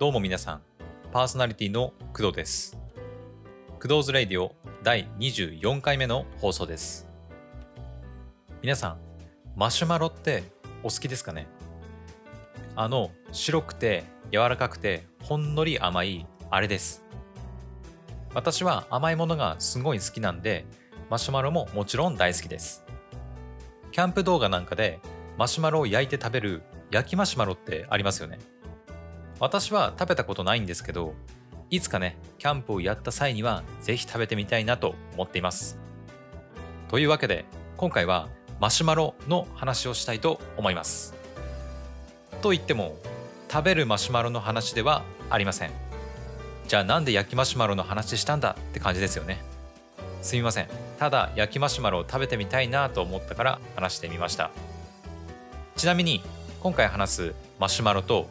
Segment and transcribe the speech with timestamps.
[0.00, 0.62] どうも皆さん、
[1.12, 2.78] パーソナリティの工藤です。
[3.82, 7.06] 工藤ズレイディオ第24回目の放送です。
[8.62, 8.98] 皆さん、
[9.56, 10.42] マシュマロって
[10.82, 11.48] お好きですかね？
[12.76, 17.04] あの、白くて柔らかくてほんのり甘いあれです。
[18.32, 20.64] 私は甘いものがすごい好きなんで、
[21.10, 22.86] マシュマロももちろん大好きです。
[23.92, 24.98] キャンプ動画なんかで
[25.36, 28.38] マシュマロを焼いて食べる焼きマシュマロってありますよね。
[29.40, 31.14] 私は食べたことないんですけど、
[31.70, 35.78] いつかね、キャンプをやった際にはぜひ食べてみたいなと思っています。
[36.88, 37.46] というわけで、
[37.78, 38.28] 今回は
[38.60, 41.14] マシュマロの話をしたいと思います。
[42.42, 42.96] と言っても、
[43.50, 45.70] 食べるマシュマロの話ではありません。
[46.68, 49.42] じゃあなんで焼きマシュマロの話したんだって感じですよね。
[50.20, 50.68] すみません。
[50.98, 54.50] ただ焼きマシュマロを食べてみたいなと思ったから話してみました。
[55.76, 56.20] ちなみに
[56.60, 58.28] 今回話すマシュマロと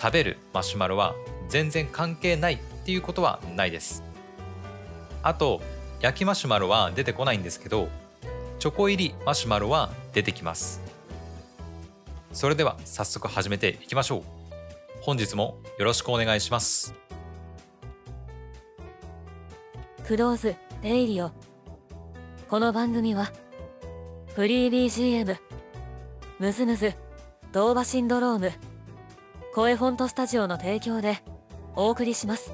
[0.00, 1.14] 食べるマシュマロは
[1.48, 4.02] 全然関係ないっていうことはないです。
[5.22, 5.60] あと
[6.00, 7.88] 焼きマシュマロは出てこないんですけど
[8.58, 10.80] チョコ入りマシュマロは出てきます。
[12.32, 14.22] それでは早速始めていきましょう。
[15.00, 16.94] 本日もよろしくお願いします。
[20.06, 21.32] クローズレイリオ
[22.48, 23.30] この番組は
[24.34, 25.36] フリー BGM
[26.38, 26.94] ムズムズ
[27.52, 28.52] ドーバシンドローム
[29.54, 31.22] 声フォントスタジオの提供で
[31.74, 32.52] お送りします。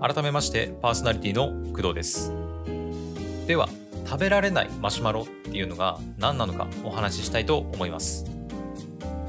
[0.00, 2.32] 改めましてパーソナリティの工藤です。
[3.46, 3.68] では
[4.04, 8.26] 食べられないマシュマロっていうのが何なのかお話ししたいと思います。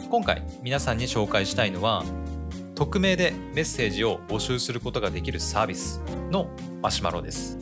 [0.09, 2.03] 今回皆さんに紹介したいのは
[2.75, 6.49] 匿名でメッセージを募集することができるサービスの
[6.81, 7.57] マシュマロです。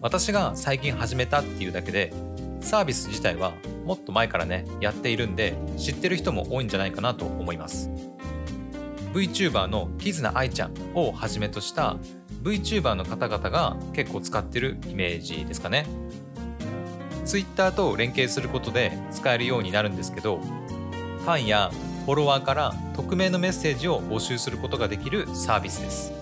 [0.00, 2.12] 私が最近始めたっていうだけで
[2.60, 3.52] サービス自体は
[3.84, 7.88] もっと前からねやっているんで知ってる人も多いんじゃないかなと思います。
[9.12, 11.96] VTuber のキズナアイちゃんをはじめとした
[12.42, 15.86] VTuber の方々が結構使ってるイメージですかね。
[17.24, 21.70] Twitter と連携することで使えるようになるんですけどファンや
[22.04, 26.12] フォロワーから匿名のメッセージを募集することができるサービスです。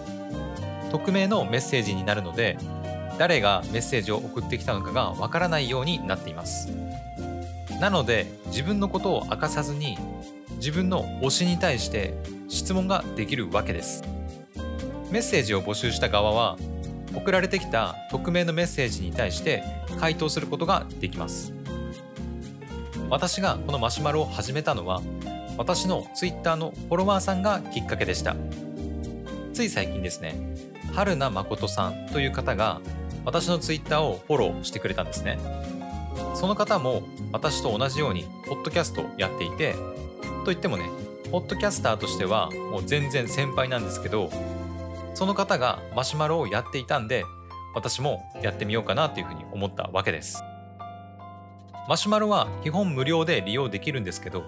[0.93, 2.57] 匿名のメッセージになるので
[3.19, 6.71] 誰がメッセージを送ってきたのかがわからないようになっています。
[7.81, 9.99] なので自分のことを明かさずに
[10.59, 12.15] 自分の推しに対して
[12.49, 14.05] 質問ができるわけです。
[15.11, 16.59] メッセージを募集した側は
[17.13, 19.65] 送られてきた匿名のメッセージに対して
[19.99, 21.53] 回答することができます。
[23.11, 25.03] 私がこのマシュマロを始めたのは
[25.63, 28.35] 私の Twitter のフォロワーさんがきっかけでした。
[29.55, 30.35] つい最近ですね
[30.93, 32.81] 春名誠さんという方が
[33.25, 35.39] 私の Twitter をフォローしてくれたんですね。
[36.35, 39.77] その方も私と同じようにポッドキャストやっていて
[40.45, 40.91] といってもね
[41.31, 44.33] ポッドキャスターとしてはもう全然先輩なんですけど
[45.15, 47.25] その方がマシュマロをやっていたんで
[47.77, 50.43] 私もやってみようかなというふうに思ったわけです。
[51.89, 54.43] マシュマロは基本無料で利用できるんですけど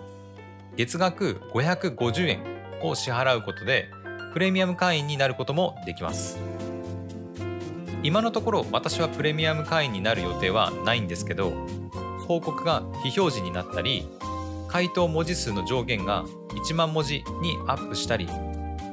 [0.77, 2.43] 月額550円
[2.83, 3.91] を支払うことで
[4.33, 6.39] プレミアム会員になることもできます。
[8.03, 11.53] 今のところ私はプレミアム会員になる予定はないんですけど
[12.25, 14.07] 広告が非表示になったり
[14.69, 16.25] 回答文字数の上限が
[16.67, 18.29] 1万文字にアップしたり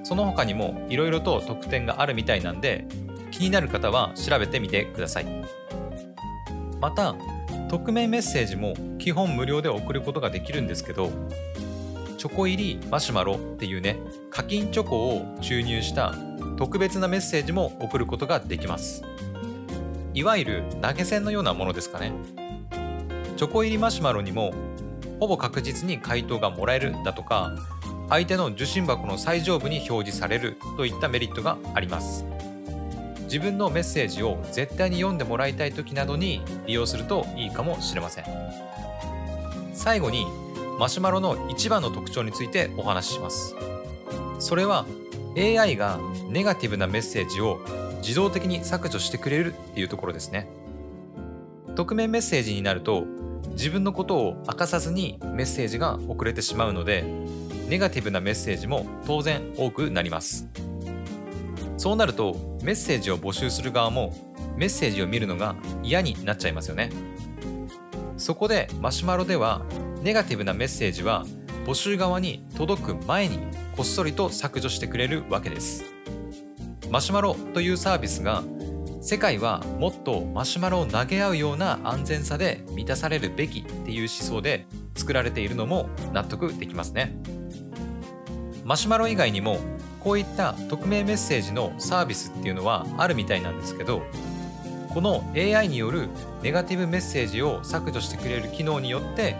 [0.04, 2.88] その他にもいろいろと特典があるみたいなんで
[3.32, 5.26] 気になる方は調べてみてください。
[6.80, 7.16] また
[7.70, 11.10] 匿名メッセージも基本無料で送ることができるんですけど
[12.22, 13.98] チョコ入りマシュマロっていうね
[14.30, 16.14] 課金チョコを注入した
[16.56, 19.04] 特別なメッセージも送ることができます。
[20.14, 22.14] いわゆる投げ銭のようなものですかね。
[23.38, 24.54] チョコ入りマシュマロにも
[25.20, 27.56] ほぼ確実に回答がもらえるだとか
[28.08, 32.24] 相手の受信箱の最上部に表示されるといったメリットがあります。
[33.24, 38.26] 自分のメッセージを絶対に読んでもらいたい時などに利用するといいかもしれません。
[39.74, 40.28] 最後に
[40.82, 43.56] マシュマロの一番の特徴についてお話しします。
[44.40, 44.88] それは
[45.38, 47.60] AI がネガティブなメッセージを
[48.02, 50.50] 自動的に削除してくれるっていうところですね。
[51.76, 53.06] 匿名メッセージになると
[53.52, 57.04] 自分のことを明かさずにメッセージが送れてしまうので
[57.70, 60.48] ネガティブなメッセージも当然多くなります。
[61.78, 64.16] そうなるとメッセージを募集する側も
[64.58, 66.90] メッセージを見るのが嫌になっちゃいますよね。
[68.18, 69.62] そこでマシュマロでは
[70.02, 71.26] ネガティブなメッセージは
[71.66, 73.38] 募集側に届く前に
[73.78, 75.86] こっそりと削除してくれるわけです。
[76.90, 78.44] マシュマロというサービスが
[79.00, 84.66] 世界はもっとマシュマロを投げ合うような安全さで満たされるべきっていう思想で
[84.96, 87.16] 作られているのも納得できますね。
[88.66, 89.60] マシュマロ以外にも
[90.00, 94.02] こういった匿名メッセージのサービスっていうのはあるみたいなんですけど
[94.90, 96.10] この AI による
[96.42, 99.36] ネガティブメッセージを削除してくれる機能によって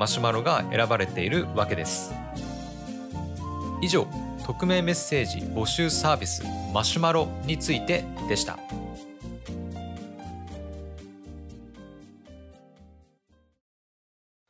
[0.00, 2.12] マシュマロが選ばれているわけです
[3.82, 4.08] 以上
[4.44, 6.42] 匿名メッセージ募集サービス
[6.74, 8.58] マシュマロについてでした。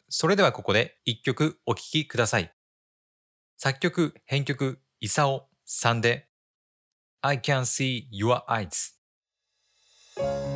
[0.08, 2.52] それではここで一曲お聴きください。
[3.56, 6.28] 作曲、編曲、イサオさんで
[7.22, 8.94] I can see your eyes「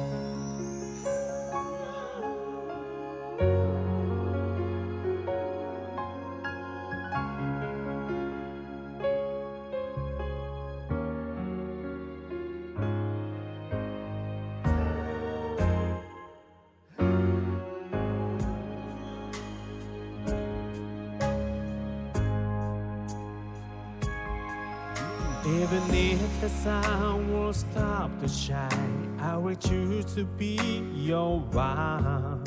[25.62, 30.56] Even if the sun will stop to shine, I will choose to be
[30.96, 32.42] your one.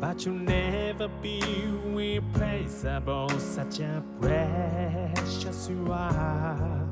[0.00, 1.42] But you'll never be
[1.84, 6.86] replaceable, such a precious you are.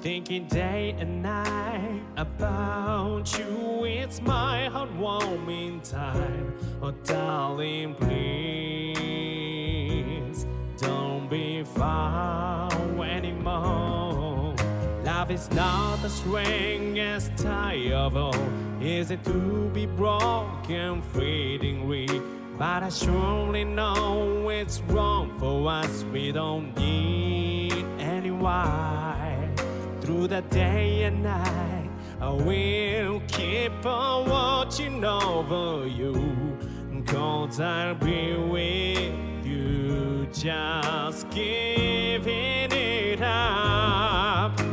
[0.00, 6.54] Thinking day and night about you, it's my heartwarming time.
[6.82, 8.55] Oh, darling, please
[15.26, 18.48] Love is not the strongest tie of all.
[18.80, 22.22] Is it to be broken, fading weak?
[22.56, 26.04] But I surely know it's wrong for us.
[26.12, 29.50] We don't need any why.
[30.00, 31.90] Through the day and night,
[32.20, 36.56] I will keep on watching over you.
[37.04, 44.65] Cause I'll be with you, just giving it up.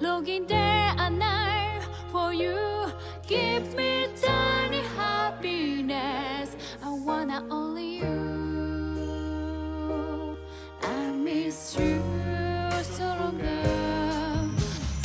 [0.00, 1.80] Longing day and night
[2.12, 2.92] for you.
[3.26, 6.56] Give me tiny happiness.
[6.82, 9.16] I wanna only you.
[10.82, 12.02] I miss you
[12.82, 14.50] so long ago.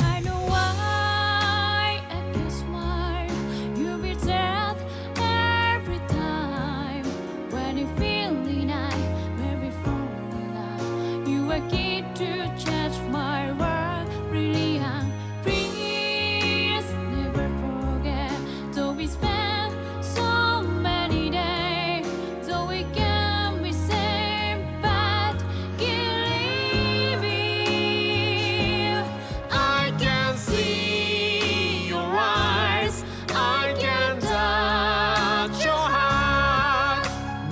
[0.00, 3.30] I know why I can smile.
[3.76, 4.76] You sad
[5.16, 7.04] every time
[7.50, 9.08] when you feel the night,
[9.38, 11.28] maybe fall in love.
[11.28, 12.71] You are key to change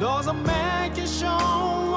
[0.00, 1.89] Doesn't make you show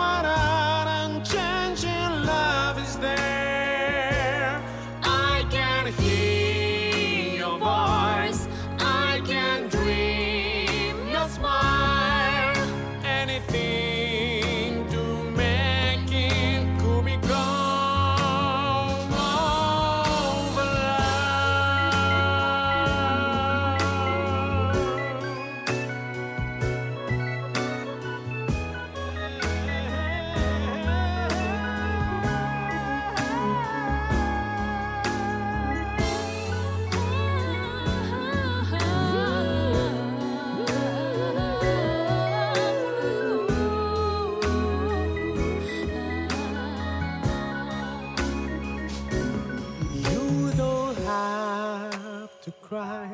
[52.43, 53.07] to cry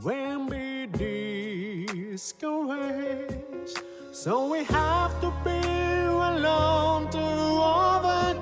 [0.00, 0.86] when we
[2.16, 3.78] discouraged.
[4.10, 5.60] So we have to be
[6.30, 8.33] alone to overcome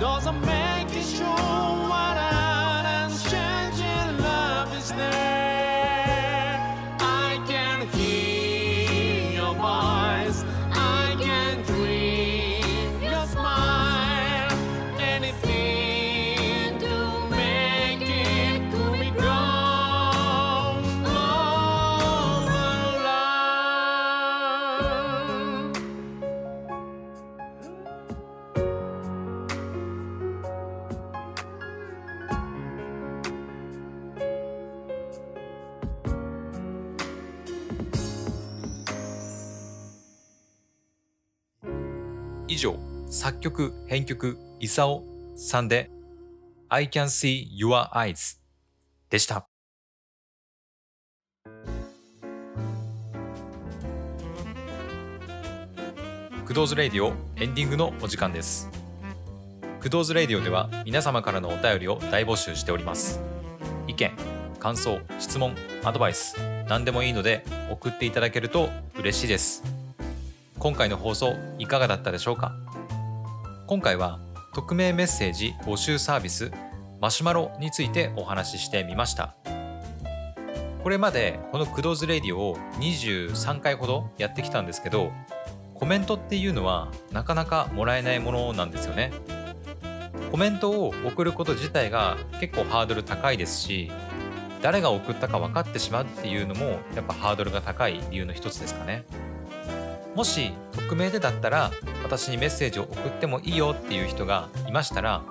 [0.00, 1.47] Does a man it sure.
[42.58, 42.76] 上
[43.08, 45.04] 作曲編曲イサオ
[45.36, 45.90] さんで
[46.68, 48.38] I can see your eyes
[49.08, 49.48] でした。
[56.44, 58.70] クドーズレイディオエンディングのお時間です。
[59.80, 63.20] クドーズレイディオでは皆様からのお便りを大募集しております。
[63.86, 64.10] 意見
[64.58, 66.36] 感想質問アドバイス
[66.68, 69.77] 何でもいいので送っていただけると嬉しいです。
[70.58, 72.52] 今回の放送いかがだったでしょうか？
[73.68, 74.18] 今回は
[74.54, 76.50] 匿名メッセージ募集サービス
[77.00, 79.36] マシュマロについてお話ししてみました。
[80.82, 85.12] これまでこのクドーズレディオを23回ほどやってきたんですけど
[85.74, 89.12] コメントっていうのはなかなかもらえないものなんですよね。
[90.32, 93.92] コメントを送ること自体が結構ハードル高いですし
[94.60, 99.04] 誰が送ったか分かってしまうっていうのもやっぱハードルが高い理由の一つですかね。
[100.18, 101.70] もし匿名でだったら
[102.02, 105.22] 私にメッセージを送ってもいいよっていう人がいましたら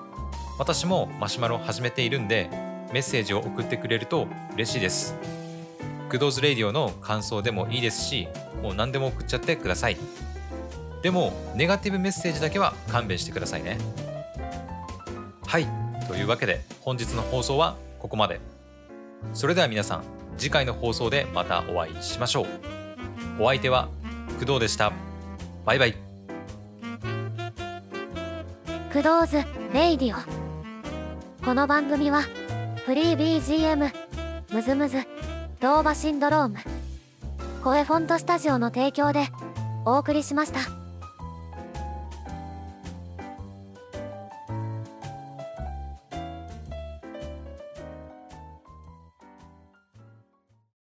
[0.58, 2.48] 私もマシュマロを始めているんで
[2.90, 5.14] メッセージを送ってくれると嬉しいです。
[6.08, 8.28] クドーズレディオの感想でもいいですし
[8.62, 9.98] もう何でも送っちゃってください。
[11.02, 13.76] でもネガティブメッセージだけは勘弁してくださいね。
[15.46, 15.66] はい
[16.08, 18.40] というわけで本日の放送はここまで。
[19.34, 20.04] それでは皆さん
[20.38, 22.46] 次回の放送でまたお会いしましょう。
[23.38, 23.90] お相手は
[24.38, 24.92] 工藤でした？
[25.64, 25.96] バイバイ。
[28.92, 31.44] クドーズレイディオ。
[31.44, 32.22] この番組は
[32.86, 33.92] フリー BGM
[34.52, 34.98] MusMus
[35.60, 36.58] DOVA-SYNDROME
[37.64, 39.26] 声フォントスタジオの提供で
[39.84, 40.77] お送りしました。